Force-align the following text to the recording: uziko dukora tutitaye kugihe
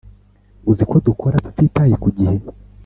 uziko 0.71 0.95
dukora 1.07 1.35
tutitaye 1.45 1.95
kugihe 2.03 2.35